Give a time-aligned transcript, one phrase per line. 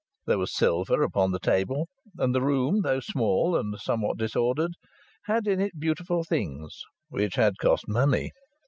[0.25, 4.71] There was silver upon the table, and the room, though small and somewhat disordered,
[5.25, 8.31] had in it beautiful things which had cost money.